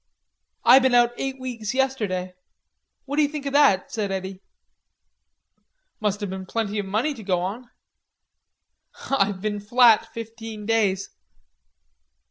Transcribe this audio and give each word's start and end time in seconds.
"I 0.65 0.79
been 0.79 0.95
out 0.95 1.13
eight 1.15 1.39
weeks 1.39 1.75
yesterday. 1.75 2.33
What'd 3.05 3.21
you 3.21 3.29
think 3.31 3.45
o' 3.45 3.51
that?" 3.51 3.91
said 3.91 4.11
Eddy. 4.11 4.41
"Must 5.99 6.19
have 6.21 6.31
had 6.31 6.47
plenty 6.47 6.79
of 6.79 6.87
money 6.87 7.13
to 7.13 7.21
go 7.23 7.39
on." 7.41 7.69
"I've 9.11 9.41
been 9.41 9.59
flat 9.59 10.11
fifteen 10.11 10.65
days." 10.65 11.11